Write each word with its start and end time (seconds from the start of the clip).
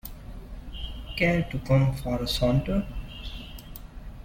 Care 1.15 1.47
to 1.51 1.59
come 1.59 1.93
for 1.93 2.19
a 2.23 2.27
saunter? 2.27 2.87